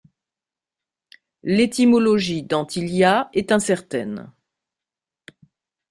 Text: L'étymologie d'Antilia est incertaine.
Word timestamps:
L'étymologie 1.43 2.41
d'Antilia 2.41 3.29
est 3.33 3.51
incertaine. 3.51 4.33